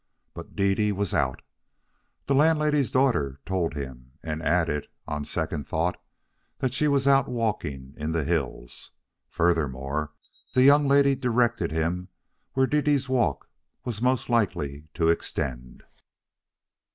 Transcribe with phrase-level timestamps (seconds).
[0.33, 1.43] But Dede was out,
[2.25, 5.95] the landlady's daughter told him, and added, on second thought,
[6.57, 8.93] that she was out walking in the hills.
[9.29, 10.11] Furthermore,
[10.55, 12.07] the young lady directed him
[12.53, 13.47] where Dede's walk
[13.85, 15.83] was most likely to extend.